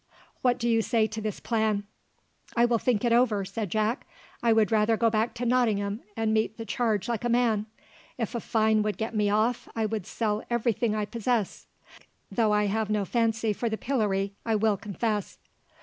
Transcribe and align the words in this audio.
What 0.41 0.57
do 0.57 0.67
you 0.67 0.81
say 0.81 1.05
to 1.05 1.21
this 1.21 1.39
plan?" 1.39 1.83
"I 2.57 2.65
will 2.65 2.79
think 2.79 3.05
it 3.05 3.13
over," 3.13 3.45
said 3.45 3.69
Jack. 3.69 4.07
"I 4.41 4.51
would 4.51 4.71
rather 4.71 4.97
go 4.97 5.11
back 5.11 5.35
to 5.35 5.45
Nottingham 5.45 6.01
and 6.17 6.33
meet 6.33 6.57
the 6.57 6.65
charge 6.65 7.07
like 7.07 7.23
a 7.23 7.29
man. 7.29 7.67
If 8.17 8.33
a 8.33 8.39
fine 8.39 8.81
would 8.81 8.97
get 8.97 9.15
me 9.15 9.29
off, 9.29 9.69
I 9.75 9.85
would 9.85 10.07
sell 10.07 10.41
every 10.49 10.73
thing 10.73 10.95
I 10.95 11.05
possess; 11.05 11.67
though 12.31 12.51
I 12.51 12.65
have 12.65 12.89
no 12.89 13.05
fancy 13.05 13.53
for 13.53 13.69
the 13.69 13.77
pillory, 13.77 14.33
I 14.43 14.55
will 14.55 14.75
confess." 14.75 15.37